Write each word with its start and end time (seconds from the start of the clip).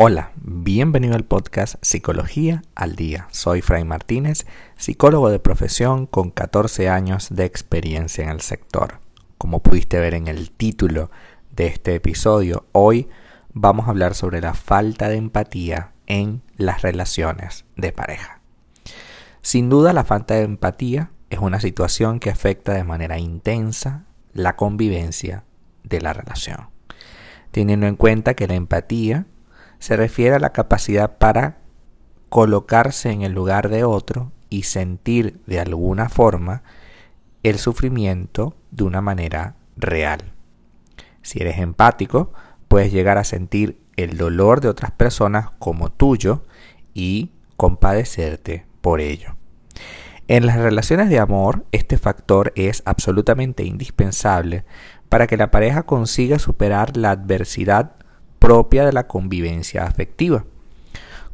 Hola, 0.00 0.30
bienvenido 0.36 1.16
al 1.16 1.24
podcast 1.24 1.74
Psicología 1.82 2.62
al 2.76 2.94
Día. 2.94 3.26
Soy 3.32 3.62
Fray 3.62 3.82
Martínez, 3.82 4.46
psicólogo 4.76 5.28
de 5.28 5.40
profesión 5.40 6.06
con 6.06 6.30
14 6.30 6.88
años 6.88 7.26
de 7.30 7.44
experiencia 7.44 8.22
en 8.22 8.30
el 8.30 8.40
sector. 8.40 9.00
Como 9.38 9.60
pudiste 9.60 9.98
ver 9.98 10.14
en 10.14 10.28
el 10.28 10.52
título 10.52 11.10
de 11.50 11.66
este 11.66 11.96
episodio, 11.96 12.66
hoy 12.70 13.08
vamos 13.52 13.88
a 13.88 13.90
hablar 13.90 14.14
sobre 14.14 14.40
la 14.40 14.54
falta 14.54 15.08
de 15.08 15.16
empatía 15.16 15.90
en 16.06 16.42
las 16.56 16.82
relaciones 16.82 17.64
de 17.74 17.90
pareja. 17.90 18.40
Sin 19.42 19.68
duda, 19.68 19.92
la 19.92 20.04
falta 20.04 20.34
de 20.34 20.42
empatía 20.42 21.10
es 21.28 21.40
una 21.40 21.58
situación 21.58 22.20
que 22.20 22.30
afecta 22.30 22.72
de 22.72 22.84
manera 22.84 23.18
intensa 23.18 24.04
la 24.32 24.54
convivencia 24.54 25.42
de 25.82 26.00
la 26.00 26.12
relación. 26.12 26.68
Teniendo 27.50 27.88
en 27.88 27.96
cuenta 27.96 28.34
que 28.34 28.46
la 28.46 28.54
empatía 28.54 29.26
se 29.78 29.96
refiere 29.96 30.36
a 30.36 30.40
la 30.40 30.52
capacidad 30.52 31.18
para 31.18 31.58
colocarse 32.28 33.10
en 33.10 33.22
el 33.22 33.32
lugar 33.32 33.68
de 33.68 33.84
otro 33.84 34.32
y 34.50 34.64
sentir 34.64 35.40
de 35.46 35.60
alguna 35.60 36.08
forma 36.08 36.62
el 37.42 37.58
sufrimiento 37.58 38.56
de 38.70 38.84
una 38.84 39.00
manera 39.00 39.54
real. 39.76 40.32
Si 41.22 41.40
eres 41.40 41.58
empático, 41.58 42.32
puedes 42.68 42.92
llegar 42.92 43.18
a 43.18 43.24
sentir 43.24 43.80
el 43.96 44.16
dolor 44.16 44.60
de 44.60 44.68
otras 44.68 44.90
personas 44.92 45.50
como 45.58 45.90
tuyo 45.90 46.44
y 46.94 47.32
compadecerte 47.56 48.66
por 48.80 49.00
ello. 49.00 49.36
En 50.28 50.46
las 50.46 50.58
relaciones 50.58 51.08
de 51.08 51.18
amor, 51.18 51.64
este 51.72 51.96
factor 51.96 52.52
es 52.54 52.82
absolutamente 52.84 53.64
indispensable 53.64 54.64
para 55.08 55.26
que 55.26 55.38
la 55.38 55.50
pareja 55.50 55.84
consiga 55.84 56.38
superar 56.38 56.96
la 56.96 57.12
adversidad 57.12 57.92
propia 58.38 58.84
de 58.84 58.92
la 58.92 59.06
convivencia 59.06 59.84
afectiva. 59.84 60.44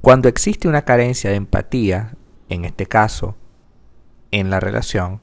Cuando 0.00 0.28
existe 0.28 0.68
una 0.68 0.82
carencia 0.82 1.30
de 1.30 1.36
empatía, 1.36 2.16
en 2.48 2.64
este 2.64 2.86
caso, 2.86 3.36
en 4.30 4.50
la 4.50 4.60
relación, 4.60 5.20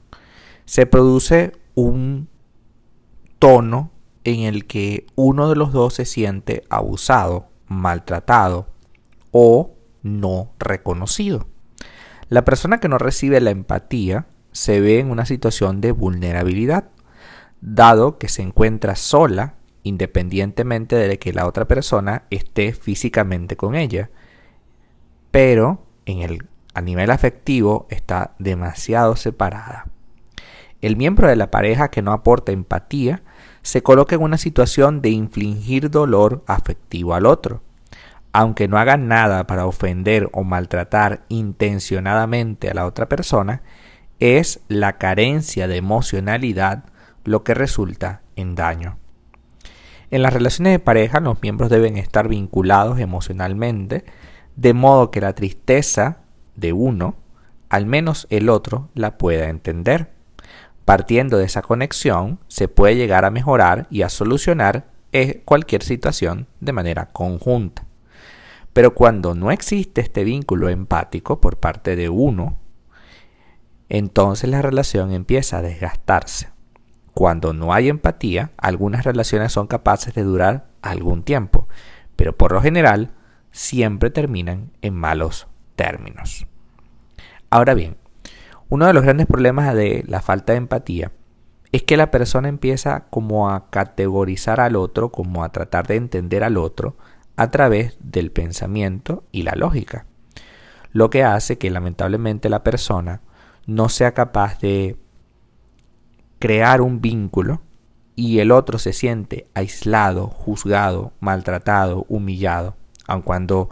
se 0.64 0.86
produce 0.86 1.52
un 1.74 2.28
tono 3.38 3.90
en 4.24 4.40
el 4.40 4.66
que 4.66 5.06
uno 5.14 5.48
de 5.48 5.56
los 5.56 5.72
dos 5.72 5.94
se 5.94 6.04
siente 6.04 6.64
abusado, 6.68 7.48
maltratado 7.66 8.68
o 9.30 9.74
no 10.02 10.52
reconocido. 10.58 11.46
La 12.28 12.44
persona 12.44 12.78
que 12.78 12.88
no 12.88 12.98
recibe 12.98 13.40
la 13.40 13.50
empatía 13.50 14.26
se 14.52 14.80
ve 14.80 14.98
en 14.98 15.10
una 15.10 15.26
situación 15.26 15.80
de 15.80 15.92
vulnerabilidad, 15.92 16.90
dado 17.60 18.18
que 18.18 18.28
se 18.28 18.42
encuentra 18.42 18.96
sola 18.96 19.54
independientemente 19.82 20.96
de 20.96 21.18
que 21.18 21.32
la 21.32 21.46
otra 21.46 21.66
persona 21.66 22.24
esté 22.30 22.72
físicamente 22.72 23.56
con 23.56 23.74
ella. 23.74 24.10
Pero 25.30 25.84
en 26.06 26.22
el, 26.22 26.46
a 26.74 26.80
nivel 26.80 27.10
afectivo 27.10 27.86
está 27.90 28.34
demasiado 28.38 29.16
separada. 29.16 29.86
El 30.80 30.96
miembro 30.96 31.28
de 31.28 31.36
la 31.36 31.50
pareja 31.50 31.90
que 31.90 32.02
no 32.02 32.12
aporta 32.12 32.52
empatía 32.52 33.22
se 33.62 33.82
coloca 33.82 34.16
en 34.16 34.22
una 34.22 34.38
situación 34.38 35.00
de 35.00 35.10
infligir 35.10 35.90
dolor 35.90 36.42
afectivo 36.46 37.14
al 37.14 37.26
otro. 37.26 37.62
Aunque 38.32 38.66
no 38.66 38.78
haga 38.78 38.96
nada 38.96 39.46
para 39.46 39.66
ofender 39.66 40.28
o 40.32 40.42
maltratar 40.42 41.22
intencionadamente 41.28 42.70
a 42.70 42.74
la 42.74 42.86
otra 42.86 43.08
persona, 43.08 43.62
es 44.18 44.60
la 44.68 44.98
carencia 44.98 45.68
de 45.68 45.76
emocionalidad 45.76 46.84
lo 47.24 47.44
que 47.44 47.54
resulta 47.54 48.22
en 48.34 48.54
daño. 48.54 49.01
En 50.12 50.20
las 50.20 50.34
relaciones 50.34 50.74
de 50.74 50.78
pareja 50.78 51.20
los 51.20 51.40
miembros 51.40 51.70
deben 51.70 51.96
estar 51.96 52.28
vinculados 52.28 53.00
emocionalmente, 53.00 54.04
de 54.56 54.74
modo 54.74 55.10
que 55.10 55.22
la 55.22 55.34
tristeza 55.34 56.18
de 56.54 56.74
uno, 56.74 57.16
al 57.70 57.86
menos 57.86 58.26
el 58.28 58.50
otro, 58.50 58.90
la 58.92 59.16
pueda 59.16 59.48
entender. 59.48 60.10
Partiendo 60.84 61.38
de 61.38 61.46
esa 61.46 61.62
conexión, 61.62 62.40
se 62.46 62.68
puede 62.68 62.94
llegar 62.94 63.24
a 63.24 63.30
mejorar 63.30 63.86
y 63.88 64.02
a 64.02 64.10
solucionar 64.10 64.84
eh, 65.12 65.40
cualquier 65.46 65.82
situación 65.82 66.46
de 66.60 66.72
manera 66.74 67.06
conjunta. 67.06 67.86
Pero 68.74 68.94
cuando 68.94 69.34
no 69.34 69.50
existe 69.50 70.02
este 70.02 70.24
vínculo 70.24 70.68
empático 70.68 71.40
por 71.40 71.56
parte 71.56 71.96
de 71.96 72.10
uno, 72.10 72.58
entonces 73.88 74.50
la 74.50 74.60
relación 74.60 75.10
empieza 75.10 75.56
a 75.56 75.62
desgastarse. 75.62 76.51
Cuando 77.14 77.52
no 77.52 77.72
hay 77.72 77.88
empatía, 77.88 78.52
algunas 78.56 79.04
relaciones 79.04 79.52
son 79.52 79.66
capaces 79.66 80.14
de 80.14 80.22
durar 80.22 80.68
algún 80.80 81.22
tiempo, 81.22 81.68
pero 82.16 82.36
por 82.36 82.52
lo 82.52 82.62
general 82.62 83.12
siempre 83.50 84.10
terminan 84.10 84.72
en 84.80 84.94
malos 84.94 85.46
términos. 85.76 86.46
Ahora 87.50 87.74
bien, 87.74 87.96
uno 88.70 88.86
de 88.86 88.94
los 88.94 89.02
grandes 89.02 89.26
problemas 89.26 89.74
de 89.74 90.04
la 90.06 90.22
falta 90.22 90.52
de 90.52 90.58
empatía 90.58 91.12
es 91.72 91.82
que 91.82 91.96
la 91.96 92.10
persona 92.10 92.48
empieza 92.48 93.06
como 93.10 93.50
a 93.50 93.68
categorizar 93.70 94.60
al 94.60 94.76
otro, 94.76 95.10
como 95.10 95.44
a 95.44 95.52
tratar 95.52 95.86
de 95.86 95.96
entender 95.96 96.44
al 96.44 96.56
otro 96.56 96.96
a 97.36 97.50
través 97.50 97.96
del 98.00 98.30
pensamiento 98.30 99.24
y 99.32 99.42
la 99.42 99.52
lógica, 99.54 100.06
lo 100.92 101.10
que 101.10 101.24
hace 101.24 101.58
que 101.58 101.70
lamentablemente 101.70 102.48
la 102.48 102.62
persona 102.62 103.20
no 103.66 103.88
sea 103.88 104.12
capaz 104.12 104.58
de 104.60 104.96
crear 106.42 106.80
un 106.80 107.00
vínculo 107.00 107.62
y 108.16 108.40
el 108.40 108.50
otro 108.50 108.80
se 108.80 108.92
siente 108.92 109.46
aislado, 109.54 110.26
juzgado, 110.26 111.12
maltratado, 111.20 112.04
humillado, 112.08 112.74
aun 113.06 113.22
cuando 113.22 113.70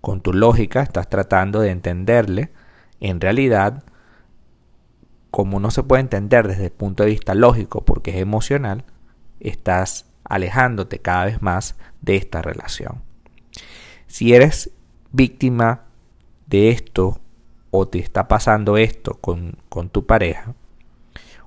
con 0.00 0.20
tu 0.20 0.32
lógica 0.32 0.80
estás 0.80 1.10
tratando 1.10 1.58
de 1.58 1.70
entenderle, 1.70 2.52
en 3.00 3.20
realidad, 3.20 3.82
como 5.32 5.58
no 5.58 5.72
se 5.72 5.82
puede 5.82 6.02
entender 6.02 6.46
desde 6.46 6.66
el 6.66 6.70
punto 6.70 7.02
de 7.02 7.10
vista 7.10 7.34
lógico 7.34 7.84
porque 7.84 8.12
es 8.12 8.18
emocional, 8.18 8.84
estás 9.40 10.06
alejándote 10.22 11.00
cada 11.00 11.24
vez 11.24 11.42
más 11.42 11.74
de 12.00 12.14
esta 12.14 12.42
relación. 12.42 13.02
Si 14.06 14.34
eres 14.34 14.70
víctima 15.10 15.86
de 16.46 16.68
esto 16.68 17.18
o 17.72 17.88
te 17.88 17.98
está 17.98 18.28
pasando 18.28 18.76
esto 18.76 19.14
con, 19.20 19.56
con 19.68 19.88
tu 19.88 20.06
pareja, 20.06 20.54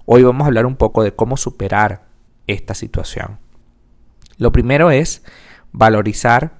Hoy 0.09 0.23
vamos 0.23 0.45
a 0.45 0.47
hablar 0.47 0.66
un 0.66 0.78
poco 0.78 1.03
de 1.03 1.13
cómo 1.13 1.35
superar 1.35 2.06
esta 2.47 2.73
situación. 2.75 3.40
Lo 4.38 4.53
primero 4.53 4.90
es 4.90 5.22
valorizar 5.73 6.59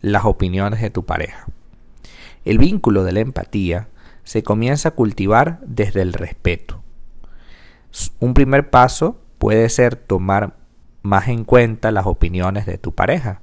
las 0.00 0.24
opiniones 0.24 0.80
de 0.80 0.90
tu 0.90 1.04
pareja. 1.04 1.46
El 2.44 2.58
vínculo 2.58 3.04
de 3.04 3.12
la 3.12 3.20
empatía 3.20 3.86
se 4.24 4.42
comienza 4.42 4.88
a 4.88 4.94
cultivar 4.96 5.60
desde 5.64 6.02
el 6.02 6.12
respeto. 6.12 6.82
Un 8.18 8.34
primer 8.34 8.68
paso 8.68 9.20
puede 9.38 9.68
ser 9.68 9.94
tomar 9.94 10.56
más 11.02 11.28
en 11.28 11.44
cuenta 11.44 11.92
las 11.92 12.06
opiniones 12.06 12.66
de 12.66 12.78
tu 12.78 12.96
pareja, 12.96 13.42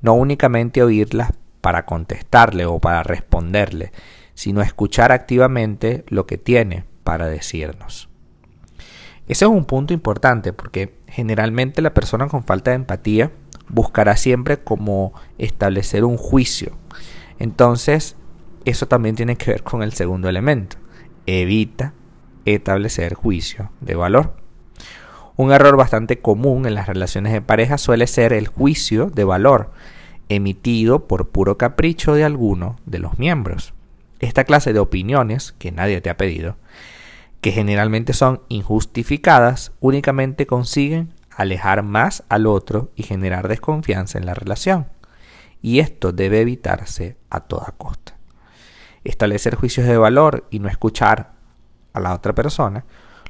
no 0.00 0.14
únicamente 0.14 0.82
oírlas 0.82 1.32
para 1.60 1.86
contestarle 1.86 2.66
o 2.66 2.80
para 2.80 3.04
responderle, 3.04 3.92
sino 4.34 4.62
escuchar 4.62 5.12
activamente 5.12 6.04
lo 6.08 6.26
que 6.26 6.38
tiene 6.38 6.86
para 7.04 7.28
decirnos. 7.28 8.08
Ese 9.28 9.44
es 9.44 9.50
un 9.50 9.64
punto 9.64 9.94
importante 9.94 10.52
porque 10.52 10.94
generalmente 11.06 11.82
la 11.82 11.94
persona 11.94 12.28
con 12.28 12.44
falta 12.44 12.70
de 12.70 12.76
empatía 12.76 13.30
buscará 13.68 14.16
siempre 14.16 14.58
como 14.58 15.12
establecer 15.38 16.04
un 16.04 16.16
juicio. 16.16 16.72
Entonces, 17.38 18.16
eso 18.64 18.86
también 18.86 19.14
tiene 19.14 19.36
que 19.36 19.52
ver 19.52 19.62
con 19.62 19.82
el 19.82 19.92
segundo 19.92 20.28
elemento. 20.28 20.76
Evita 21.26 21.94
establecer 22.44 23.14
juicio 23.14 23.70
de 23.80 23.94
valor. 23.94 24.34
Un 25.36 25.52
error 25.52 25.76
bastante 25.76 26.20
común 26.20 26.66
en 26.66 26.74
las 26.74 26.86
relaciones 26.86 27.32
de 27.32 27.40
pareja 27.40 27.78
suele 27.78 28.06
ser 28.06 28.32
el 28.32 28.48
juicio 28.48 29.06
de 29.06 29.24
valor 29.24 29.70
emitido 30.28 31.06
por 31.06 31.28
puro 31.28 31.58
capricho 31.58 32.14
de 32.14 32.24
alguno 32.24 32.76
de 32.86 32.98
los 32.98 33.18
miembros. 33.18 33.74
Esta 34.20 34.44
clase 34.44 34.72
de 34.72 34.78
opiniones, 34.78 35.52
que 35.58 35.72
nadie 35.72 36.00
te 36.00 36.10
ha 36.10 36.16
pedido, 36.16 36.56
que 37.42 37.50
generalmente 37.50 38.12
son 38.14 38.40
injustificadas, 38.48 39.72
únicamente 39.80 40.46
consiguen 40.46 41.12
alejar 41.28 41.82
más 41.82 42.22
al 42.28 42.46
otro 42.46 42.92
y 42.94 43.02
generar 43.02 43.48
desconfianza 43.48 44.16
en 44.16 44.26
la 44.26 44.34
relación. 44.34 44.86
Y 45.60 45.80
esto 45.80 46.12
debe 46.12 46.40
evitarse 46.40 47.16
a 47.30 47.40
toda 47.40 47.74
costa. 47.76 48.16
Establecer 49.02 49.56
juicios 49.56 49.88
de 49.88 49.98
valor 49.98 50.46
y 50.50 50.60
no 50.60 50.68
escuchar 50.68 51.32
a 51.92 52.00
la 52.00 52.14
otra 52.14 52.32
persona, 52.32 52.84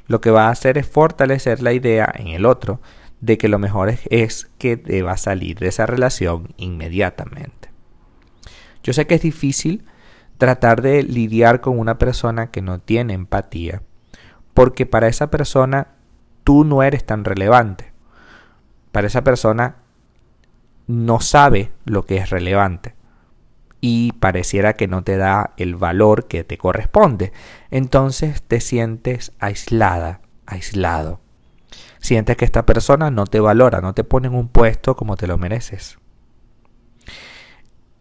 lo 0.05 0.21
que 0.21 0.29
va 0.29 0.47
a 0.47 0.51
hacer 0.51 0.77
es 0.77 0.87
fortalecer 0.87 1.63
la 1.63 1.73
idea 1.73 2.13
en 2.15 2.27
el 2.27 2.45
otro 2.45 2.81
de 3.19 3.39
que 3.39 3.47
lo 3.47 3.57
mejor 3.57 3.95
es, 4.11 4.47
que 4.59 4.75
deba 4.75 5.17
salir 5.17 5.57
de 5.57 5.69
esa 5.69 5.87
relación 5.87 6.53
inmediatamente. 6.57 7.71
Yo 8.83 8.93
sé 8.93 9.07
que 9.07 9.15
es 9.15 9.21
difícil 9.23 9.85
tratar 10.37 10.83
de 10.83 11.01
lidiar 11.01 11.61
con 11.61 11.79
una 11.79 11.97
persona 11.97 12.51
que 12.51 12.61
no 12.61 12.77
tiene 12.77 13.13
empatía, 13.13 13.81
porque 14.53 14.85
para 14.85 15.07
esa 15.07 15.29
persona 15.29 15.87
tú 16.43 16.63
no 16.63 16.83
eres 16.83 17.05
tan 17.05 17.25
relevante. 17.25 17.91
Para 18.91 19.07
esa 19.07 19.23
persona 19.23 19.77
no 20.87 21.19
sabe 21.19 21.71
lo 21.85 22.05
que 22.05 22.17
es 22.17 22.29
relevante 22.29 22.95
y 23.85 24.13
pareciera 24.13 24.77
que 24.77 24.87
no 24.87 25.03
te 25.03 25.17
da 25.17 25.53
el 25.57 25.75
valor 25.75 26.29
que 26.29 26.45
te 26.45 26.57
corresponde. 26.57 27.33
Entonces 27.69 28.41
te 28.41 28.61
sientes 28.61 29.33
aislada, 29.39 30.21
aislado. 30.45 31.19
Sientes 31.99 32.37
que 32.37 32.45
esta 32.45 32.65
persona 32.65 33.11
no 33.11 33.25
te 33.25 33.41
valora, 33.41 33.81
no 33.81 33.93
te 33.93 34.05
pone 34.05 34.27
en 34.27 34.35
un 34.35 34.47
puesto 34.47 34.95
como 34.95 35.17
te 35.17 35.27
lo 35.27 35.37
mereces. 35.37 35.97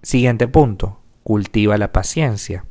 Siguiente 0.03 0.47
punto, 0.47 1.01
cultiva 1.25 1.77
la 1.79 1.91
paciencia. 1.91 2.65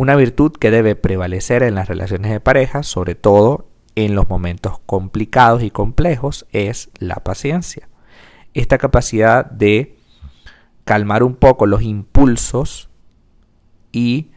Una 0.00 0.16
virtud 0.16 0.52
que 0.52 0.70
debe 0.70 0.96
prevalecer 0.96 1.62
en 1.62 1.74
las 1.74 1.86
relaciones 1.86 2.32
de 2.32 2.40
pareja, 2.40 2.82
sobre 2.82 3.14
todo 3.14 3.68
en 3.96 4.14
los 4.14 4.30
momentos 4.30 4.80
complicados 4.86 5.62
y 5.62 5.70
complejos, 5.70 6.46
es 6.52 6.88
la 6.98 7.16
paciencia. 7.16 7.86
Esta 8.54 8.78
capacidad 8.78 9.44
de 9.44 9.98
calmar 10.86 11.22
un 11.22 11.34
poco 11.34 11.66
los 11.66 11.82
impulsos 11.82 12.88
y 13.92 14.30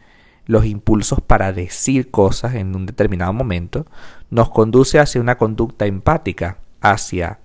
los 0.44 0.66
impulsos 0.66 1.22
para 1.22 1.54
decir 1.54 2.10
cosas 2.10 2.56
en 2.56 2.76
un 2.76 2.84
determinado 2.84 3.32
momento, 3.32 3.86
nos 4.28 4.50
conduce 4.50 4.98
hacia 4.98 5.22
una 5.22 5.38
conducta 5.38 5.86
empática, 5.86 6.58
hacia 6.82 7.38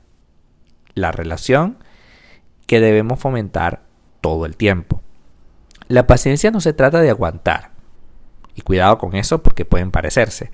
la 0.93 1.13
relación 1.13 1.77
que 2.67 2.81
debemos 2.81 3.17
fomentar 3.17 3.83
todo 4.19 4.45
el 4.45 4.57
tiempo. 4.57 5.01
La 5.87 6.05
paciencia 6.05 6.51
no 6.51 6.59
se 6.59 6.73
trata 6.73 6.99
de 6.99 7.11
aguantar, 7.11 7.78
y 8.59 8.61
cuidado 8.61 8.97
con 8.97 9.15
eso 9.15 9.41
porque 9.41 9.65
pueden 9.65 9.89
parecerse. 9.89 10.51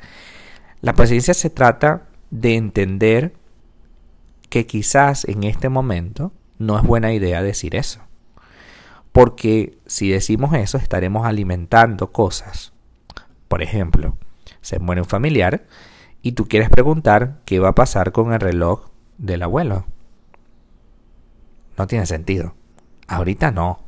La 0.81 0.93
paciencia 0.93 1.33
se 1.33 1.49
trata 1.49 2.03
de 2.29 2.55
entender 2.55 3.33
que 4.49 4.67
quizás 4.67 5.25
en 5.25 5.43
este 5.43 5.69
momento 5.69 6.31
no 6.59 6.77
es 6.77 6.83
buena 6.83 7.11
idea 7.13 7.41
decir 7.41 7.75
eso. 7.75 8.01
Porque 9.11 9.77
si 9.87 10.09
decimos 10.09 10.53
eso, 10.53 10.77
estaremos 10.77 11.25
alimentando 11.25 12.11
cosas. 12.11 12.73
Por 13.47 13.63
ejemplo, 13.63 14.17
se 14.61 14.77
muere 14.77 15.01
un 15.01 15.07
familiar 15.07 15.65
y 16.21 16.33
tú 16.33 16.47
quieres 16.47 16.69
preguntar 16.69 17.39
qué 17.45 17.59
va 17.59 17.69
a 17.69 17.75
pasar 17.75 18.11
con 18.11 18.33
el 18.33 18.39
reloj 18.39 18.89
del 19.17 19.41
abuelo. 19.41 19.85
No 21.77 21.87
tiene 21.87 22.05
sentido. 22.05 22.53
Ahorita 23.07 23.51
no. 23.51 23.79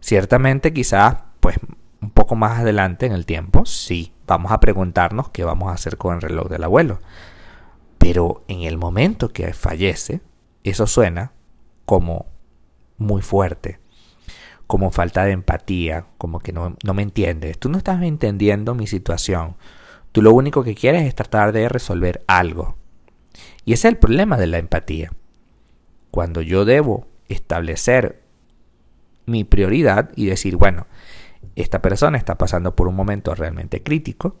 Ciertamente 0.00 0.72
quizás, 0.72 1.16
pues 1.40 1.56
poco 2.24 2.36
más 2.36 2.60
adelante 2.60 3.04
en 3.06 3.12
el 3.12 3.26
tiempo, 3.26 3.66
sí, 3.66 4.14
vamos 4.26 4.50
a 4.50 4.60
preguntarnos 4.60 5.28
qué 5.28 5.44
vamos 5.44 5.68
a 5.68 5.74
hacer 5.74 5.98
con 5.98 6.14
el 6.14 6.22
reloj 6.22 6.48
del 6.48 6.64
abuelo. 6.64 7.00
Pero 7.98 8.44
en 8.48 8.62
el 8.62 8.78
momento 8.78 9.32
que 9.32 9.52
fallece, 9.52 10.22
eso 10.62 10.86
suena 10.86 11.32
como 11.84 12.26
muy 12.96 13.20
fuerte 13.20 13.78
como 14.66 14.90
falta 14.90 15.24
de 15.24 15.32
empatía, 15.32 16.06
como 16.18 16.40
que 16.40 16.52
no, 16.52 16.76
me 16.94 17.02
entiendes. 17.02 17.58
Tú 17.58 17.68
no 17.68 17.78
estás 17.78 18.02
entendiendo 18.02 18.74
mi 18.74 18.86
situación. 18.86 19.56
Tú 20.12 20.22
lo 20.22 20.32
único 20.32 20.64
que 20.64 20.74
quieres 20.74 21.02
es 21.02 21.14
tratar 21.14 21.52
de 21.52 21.68
resolver 21.68 22.24
algo. 22.26 22.76
Y 23.64 23.72
ese 23.72 23.88
es 23.88 23.92
el 23.92 23.98
problema 23.98 24.36
de 24.36 24.46
la 24.46 24.58
empatía. 24.58 25.12
Cuando 26.10 26.40
yo 26.40 26.64
debo 26.64 27.06
establecer 27.28 28.22
mi 29.26 29.44
prioridad 29.44 30.10
y 30.16 30.26
decir, 30.26 30.56
bueno, 30.56 30.86
esta 31.56 31.82
persona 31.82 32.18
está 32.18 32.36
pasando 32.36 32.74
por 32.76 32.88
un 32.88 32.96
momento 32.96 33.34
realmente 33.34 33.82
crítico, 33.82 34.36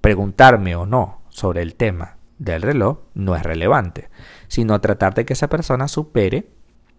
preguntarme 0.00 0.76
o 0.76 0.86
no 0.86 1.22
sobre 1.28 1.62
el 1.62 1.74
tema 1.74 2.16
del 2.38 2.62
reloj 2.62 3.00
no 3.14 3.36
es 3.36 3.42
relevante, 3.42 4.08
sino 4.48 4.80
tratar 4.80 5.14
de 5.14 5.24
que 5.24 5.34
esa 5.34 5.48
persona 5.48 5.88
supere 5.88 6.50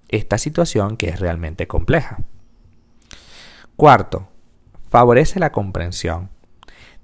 esta 0.08 0.38
situación 0.38 0.98
que 0.98 1.10
es 1.10 1.20
realmente 1.20 1.68
compleja. 1.68 2.20
Cuarto, 3.76 4.28
favorece 4.90 5.40
la 5.40 5.52
comprensión. 5.52 6.30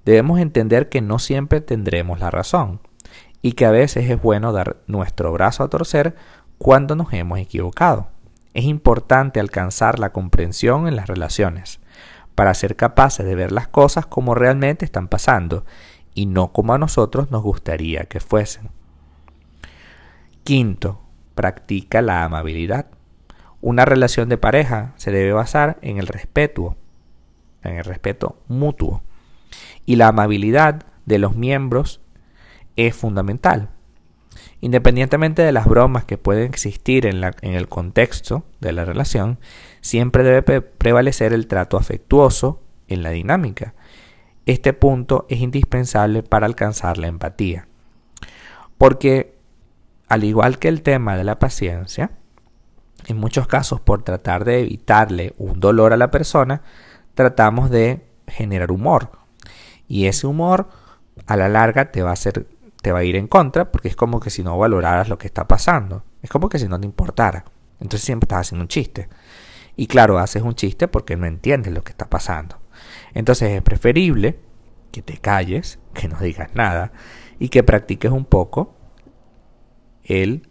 Debemos 0.04 0.38
entender 0.38 0.88
que 0.88 1.00
no 1.00 1.18
siempre 1.18 1.60
tendremos 1.60 2.20
la 2.20 2.30
razón 2.30 2.80
y 3.42 3.52
que 3.52 3.66
a 3.66 3.72
veces 3.72 4.08
es 4.08 4.22
bueno 4.22 4.52
dar 4.52 4.76
nuestro 4.86 5.32
brazo 5.32 5.64
a 5.64 5.68
torcer 5.68 6.14
cuando 6.58 6.94
nos 6.94 7.12
hemos 7.12 7.40
equivocado. 7.40 8.08
Es 8.54 8.64
importante 8.64 9.40
alcanzar 9.40 9.98
la 9.98 10.12
comprensión 10.12 10.86
en 10.86 10.96
las 10.96 11.08
relaciones 11.08 11.80
para 12.38 12.54
ser 12.54 12.76
capaces 12.76 13.26
de 13.26 13.34
ver 13.34 13.50
las 13.50 13.66
cosas 13.66 14.06
como 14.06 14.32
realmente 14.32 14.84
están 14.84 15.08
pasando 15.08 15.64
y 16.14 16.26
no 16.26 16.52
como 16.52 16.72
a 16.72 16.78
nosotros 16.78 17.32
nos 17.32 17.42
gustaría 17.42 18.04
que 18.04 18.20
fuesen. 18.20 18.70
Quinto, 20.44 21.02
practica 21.34 22.00
la 22.00 22.22
amabilidad. 22.22 22.86
Una 23.60 23.84
relación 23.84 24.28
de 24.28 24.38
pareja 24.38 24.92
se 24.98 25.10
debe 25.10 25.32
basar 25.32 25.78
en 25.82 25.98
el 25.98 26.06
respeto, 26.06 26.76
en 27.64 27.74
el 27.74 27.84
respeto 27.84 28.40
mutuo. 28.46 29.02
Y 29.84 29.96
la 29.96 30.06
amabilidad 30.06 30.84
de 31.06 31.18
los 31.18 31.34
miembros 31.34 32.00
es 32.76 32.94
fundamental. 32.94 33.70
Independientemente 34.60 35.42
de 35.42 35.52
las 35.52 35.66
bromas 35.66 36.04
que 36.04 36.18
pueden 36.18 36.44
existir 36.44 37.06
en, 37.06 37.22
el 37.22 37.68
contexto 37.68 38.44
de 38.60 38.72
la 38.72 38.84
relación, 38.84 39.38
siempre 39.80 40.24
debe 40.24 40.60
prevalecer 40.60 41.32
el 41.32 41.46
trato 41.46 41.76
afectuoso 41.76 42.60
en 42.88 43.02
la 43.02 43.10
dinámica. 43.10 43.74
Este 44.46 44.72
punto 44.72 45.26
es 45.28 45.40
indispensable 45.40 46.22
para 46.22 46.46
alcanzar 46.46 46.98
la 46.98 47.06
empatía. 47.06 47.68
Porque, 48.78 49.38
al 50.08 50.24
igual 50.24 50.58
que 50.58 50.68
el 50.68 50.82
tema 50.82 51.16
de 51.16 51.24
la 51.24 51.38
paciencia, 51.38 52.10
en 53.06 53.16
muchos 53.16 53.46
casos 53.46 53.80
por 53.80 54.02
tratar 54.02 54.44
de 54.44 54.60
evitarle 54.60 55.34
un 55.38 55.60
dolor 55.60 55.92
a 55.92 55.96
la 55.96 56.10
persona, 56.10 56.62
tratamos 57.14 57.70
de 57.70 58.06
generar 58.26 58.72
humor. 58.72 59.10
Y 59.86 60.06
ese 60.06 60.26
humor 60.26 60.68
a 61.26 61.36
la 61.36 61.48
larga 61.48 61.92
te 61.92 62.02
va 62.02 62.10
a 62.10 62.14
hacer 62.14 62.46
te 62.82 62.92
va 62.92 63.00
a 63.00 63.04
ir 63.04 63.16
en 63.16 63.26
contra 63.26 63.70
porque 63.70 63.88
es 63.88 63.96
como 63.96 64.20
que 64.20 64.30
si 64.30 64.42
no 64.42 64.56
valoraras 64.58 65.08
lo 65.08 65.18
que 65.18 65.26
está 65.26 65.48
pasando. 65.48 66.04
Es 66.22 66.30
como 66.30 66.48
que 66.48 66.58
si 66.58 66.68
no 66.68 66.78
te 66.80 66.86
importara. 66.86 67.44
Entonces 67.80 68.02
siempre 68.02 68.26
estás 68.26 68.40
haciendo 68.40 68.62
un 68.62 68.68
chiste. 68.68 69.08
Y 69.76 69.86
claro, 69.86 70.18
haces 70.18 70.42
un 70.42 70.54
chiste 70.54 70.88
porque 70.88 71.16
no 71.16 71.26
entiendes 71.26 71.72
lo 71.72 71.82
que 71.84 71.92
está 71.92 72.08
pasando. 72.08 72.58
Entonces 73.14 73.50
es 73.50 73.62
preferible 73.62 74.40
que 74.90 75.02
te 75.02 75.18
calles, 75.18 75.78
que 75.94 76.08
no 76.08 76.18
digas 76.18 76.50
nada 76.54 76.92
y 77.38 77.48
que 77.48 77.62
practiques 77.62 78.10
un 78.10 78.24
poco 78.24 78.74
el 80.04 80.48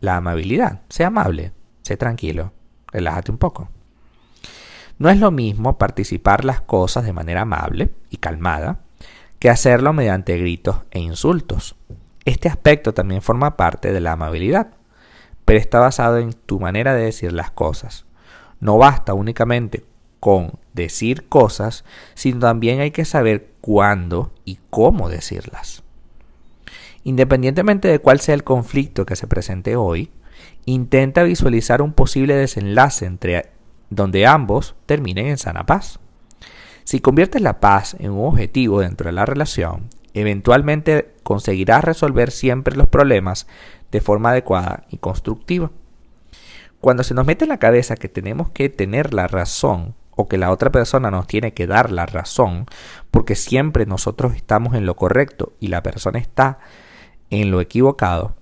la 0.00 0.16
amabilidad. 0.16 0.82
Sea 0.88 1.08
amable. 1.08 1.52
Sé 1.82 1.96
tranquilo, 1.96 2.52
relájate 2.92 3.30
un 3.30 3.38
poco. 3.38 3.70
No 4.98 5.10
es 5.10 5.18
lo 5.18 5.30
mismo 5.30 5.78
participar 5.78 6.44
las 6.44 6.60
cosas 6.60 7.04
de 7.04 7.12
manera 7.12 7.42
amable 7.42 7.94
y 8.10 8.16
calmada 8.16 8.80
que 9.38 9.50
hacerlo 9.50 9.92
mediante 9.92 10.36
gritos 10.38 10.76
e 10.90 11.00
insultos. 11.00 11.76
Este 12.24 12.48
aspecto 12.48 12.92
también 12.94 13.22
forma 13.22 13.56
parte 13.56 13.92
de 13.92 14.00
la 14.00 14.12
amabilidad, 14.12 14.68
pero 15.44 15.58
está 15.58 15.78
basado 15.78 16.18
en 16.18 16.32
tu 16.32 16.58
manera 16.58 16.94
de 16.94 17.04
decir 17.04 17.32
las 17.32 17.50
cosas. 17.50 18.04
No 18.60 18.78
basta 18.78 19.14
únicamente 19.14 19.84
con 20.20 20.58
decir 20.72 21.28
cosas, 21.28 21.84
sino 22.14 22.40
también 22.40 22.80
hay 22.80 22.90
que 22.90 23.04
saber 23.04 23.50
cuándo 23.60 24.32
y 24.44 24.58
cómo 24.70 25.08
decirlas. 25.08 25.82
Independientemente 27.04 27.86
de 27.86 28.00
cuál 28.00 28.18
sea 28.18 28.34
el 28.34 28.42
conflicto 28.42 29.06
que 29.06 29.14
se 29.14 29.28
presente 29.28 29.76
hoy, 29.76 30.10
intenta 30.64 31.22
visualizar 31.22 31.80
un 31.80 31.92
posible 31.92 32.34
desenlace 32.34 33.06
entre 33.06 33.50
donde 33.90 34.26
ambos 34.26 34.74
terminen 34.86 35.26
en 35.26 35.38
sana 35.38 35.66
paz. 35.66 36.00
Si 36.86 37.00
conviertes 37.00 37.42
la 37.42 37.58
paz 37.58 37.96
en 37.98 38.12
un 38.12 38.28
objetivo 38.28 38.78
dentro 38.78 39.08
de 39.08 39.12
la 39.12 39.26
relación, 39.26 39.88
eventualmente 40.14 41.16
conseguirás 41.24 41.82
resolver 41.82 42.30
siempre 42.30 42.76
los 42.76 42.86
problemas 42.86 43.48
de 43.90 44.00
forma 44.00 44.30
adecuada 44.30 44.84
y 44.88 44.98
constructiva. 44.98 45.72
Cuando 46.80 47.02
se 47.02 47.12
nos 47.12 47.26
mete 47.26 47.44
en 47.44 47.48
la 47.48 47.58
cabeza 47.58 47.96
que 47.96 48.08
tenemos 48.08 48.52
que 48.52 48.68
tener 48.68 49.14
la 49.14 49.26
razón 49.26 49.96
o 50.12 50.28
que 50.28 50.38
la 50.38 50.52
otra 50.52 50.70
persona 50.70 51.10
nos 51.10 51.26
tiene 51.26 51.54
que 51.54 51.66
dar 51.66 51.90
la 51.90 52.06
razón, 52.06 52.66
porque 53.10 53.34
siempre 53.34 53.84
nosotros 53.84 54.36
estamos 54.36 54.76
en 54.76 54.86
lo 54.86 54.94
correcto 54.94 55.54
y 55.58 55.66
la 55.66 55.82
persona 55.82 56.20
está 56.20 56.60
en 57.30 57.50
lo 57.50 57.60
equivocado, 57.60 58.36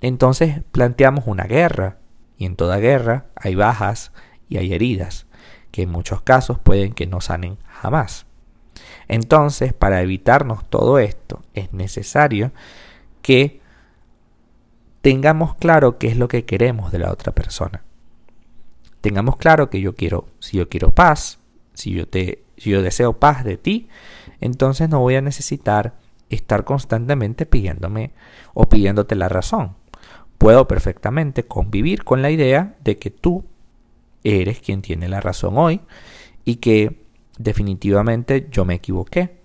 entonces 0.00 0.62
planteamos 0.72 1.24
una 1.26 1.44
guerra, 1.44 1.98
y 2.38 2.46
en 2.46 2.56
toda 2.56 2.78
guerra 2.78 3.26
hay 3.36 3.54
bajas 3.54 4.10
y 4.48 4.56
hay 4.56 4.72
heridas, 4.72 5.26
que 5.74 5.82
en 5.82 5.90
muchos 5.90 6.22
casos 6.22 6.60
pueden 6.60 6.92
que 6.92 7.08
no 7.08 7.20
sanen 7.20 7.58
jamás. 7.66 8.26
Entonces, 9.08 9.72
para 9.72 10.02
evitarnos 10.02 10.64
todo 10.70 11.00
esto, 11.00 11.42
es 11.52 11.72
necesario 11.72 12.52
que 13.22 13.60
tengamos 15.00 15.56
claro 15.56 15.98
qué 15.98 16.06
es 16.06 16.16
lo 16.16 16.28
que 16.28 16.44
queremos 16.44 16.92
de 16.92 17.00
la 17.00 17.10
otra 17.10 17.32
persona. 17.32 17.82
Tengamos 19.00 19.36
claro 19.36 19.68
que 19.68 19.80
yo 19.80 19.96
quiero, 19.96 20.28
si 20.38 20.58
yo 20.58 20.68
quiero 20.68 20.94
paz, 20.94 21.40
si 21.72 21.90
yo 21.90 22.06
te 22.06 22.44
si 22.56 22.70
yo 22.70 22.80
deseo 22.80 23.14
paz 23.18 23.42
de 23.42 23.56
ti, 23.56 23.88
entonces 24.40 24.88
no 24.88 25.00
voy 25.00 25.16
a 25.16 25.22
necesitar 25.22 25.94
estar 26.30 26.62
constantemente 26.62 27.46
pidiéndome 27.46 28.12
o 28.54 28.68
pidiéndote 28.68 29.16
la 29.16 29.28
razón 29.28 29.74
puedo 30.38 30.68
perfectamente 30.68 31.44
convivir 31.44 32.04
con 32.04 32.22
la 32.22 32.30
idea 32.30 32.74
de 32.84 32.98
que 32.98 33.10
tú 33.10 33.44
eres 34.24 34.60
quien 34.60 34.82
tiene 34.82 35.08
la 35.08 35.20
razón 35.20 35.56
hoy 35.58 35.82
y 36.44 36.56
que 36.56 37.04
definitivamente 37.38 38.48
yo 38.50 38.64
me 38.64 38.74
equivoqué. 38.74 39.38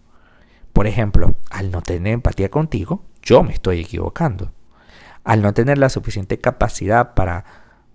Por 0.73 0.87
ejemplo, 0.87 1.35
al 1.51 1.71
no 1.71 1.81
tener 1.81 2.13
empatía 2.13 2.49
contigo, 2.49 3.03
yo 3.21 3.43
me 3.43 3.53
estoy 3.53 3.81
equivocando. 3.81 4.51
Al 5.23 5.41
no 5.41 5.53
tener 5.53 5.77
la 5.77 5.89
suficiente 5.89 6.39
capacidad 6.39 7.13
para, 7.13 7.45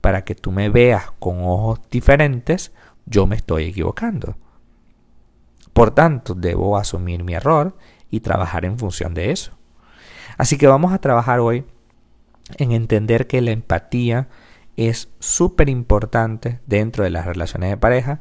para 0.00 0.25
que 0.25 0.35
tú 0.35 0.53
me 0.53 0.69
veas 0.69 1.11
con 1.19 1.38
ojos 1.43 1.81
diferentes, 1.91 2.73
yo 3.07 3.26
me 3.26 3.37
estoy 3.37 3.64
equivocando. 3.64 4.37
Por 5.73 5.91
tanto, 5.91 6.35
debo 6.35 6.76
asumir 6.76 7.25
mi 7.25 7.35
error 7.35 7.76
y 8.11 8.21
trabajar 8.21 8.64
en 8.64 8.79
función 8.79 9.14
de 9.14 9.33
eso. 9.33 9.53
Así 10.37 10.59
que 10.59 10.67
vamos 10.67 10.93
a 10.93 11.00
trabajar 11.00 11.41
hoy 11.41 11.64
en 12.59 12.73
entender 12.73 13.26
que 13.26 13.41
la 13.41 13.50
empatía 13.50 14.29
es 14.76 15.09
súper 15.19 15.69
importante 15.69 16.61
dentro 16.66 17.04
de 17.04 17.11
las 17.11 17.26
relaciones 17.26 17.71
de 17.71 17.76
pareja, 17.76 18.21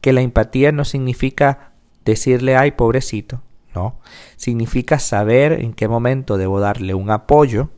que 0.00 0.12
la 0.12 0.20
empatía 0.20 0.72
no 0.72 0.84
significa 0.84 1.72
decirle 2.04 2.56
ay 2.56 2.72
pobrecito, 2.72 3.42
no, 3.74 4.00
significa 4.36 4.98
saber 4.98 5.52
en 5.52 5.72
qué 5.72 5.88
momento 5.88 6.36
debo 6.36 6.60
darle 6.60 6.94
un 6.94 7.10
apoyo 7.10 7.70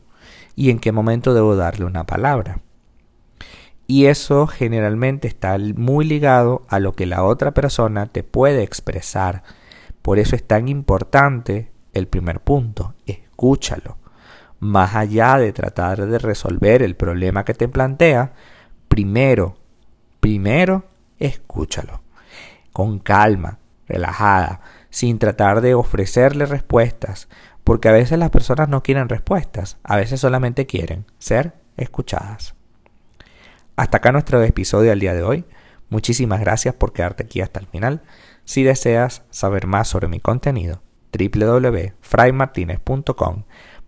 y 0.55 0.69
en 0.69 0.79
qué 0.79 0.91
momento 0.91 1.33
debo 1.33 1.55
darle 1.55 1.85
una 1.85 2.05
palabra. 2.05 2.59
Y 3.87 4.05
eso 4.05 4.47
generalmente 4.47 5.27
está 5.27 5.57
muy 5.59 6.05
ligado 6.05 6.63
a 6.69 6.79
lo 6.79 6.93
que 6.93 7.05
la 7.05 7.23
otra 7.23 7.53
persona 7.53 8.07
te 8.07 8.23
puede 8.23 8.63
expresar. 8.63 9.43
Por 10.01 10.17
eso 10.17 10.35
es 10.35 10.43
tan 10.43 10.67
importante 10.67 11.71
el 11.93 12.07
primer 12.07 12.41
punto, 12.41 12.95
escúchalo 13.05 13.97
más 14.59 14.95
allá 14.95 15.37
de 15.37 15.53
tratar 15.53 16.05
de 16.05 16.17
resolver 16.17 16.81
el 16.81 16.95
problema 16.95 17.45
que 17.45 17.53
te 17.53 17.67
plantea, 17.67 18.33
primero, 18.87 19.57
primero, 20.19 20.85
escúchalo. 21.19 22.01
Con 22.71 22.99
calma, 22.99 23.59
relajada, 23.87 24.61
sin 24.89 25.19
tratar 25.19 25.61
de 25.61 25.75
ofrecerle 25.75 26.45
respuestas, 26.45 27.29
porque 27.63 27.89
a 27.89 27.93
veces 27.93 28.19
las 28.19 28.29
personas 28.29 28.69
no 28.69 28.83
quieren 28.83 29.09
respuestas, 29.09 29.77
a 29.83 29.95
veces 29.95 30.19
solamente 30.19 30.65
quieren 30.65 31.05
ser 31.19 31.53
escuchadas. 31.77 32.55
Hasta 33.75 33.97
acá 33.97 34.11
nuestro 34.11 34.41
episodio 34.43 34.91
del 34.91 34.99
día 34.99 35.13
de 35.13 35.23
hoy. 35.23 35.45
Muchísimas 35.89 36.39
gracias 36.39 36.75
por 36.75 36.93
quedarte 36.93 37.23
aquí 37.23 37.41
hasta 37.41 37.59
el 37.59 37.67
final. 37.67 38.01
Si 38.45 38.63
deseas 38.63 39.23
saber 39.29 39.67
más 39.67 39.87
sobre 39.87 40.07
mi 40.07 40.19
contenido, 40.19 40.81
www.fraymartinez.com 41.11 43.43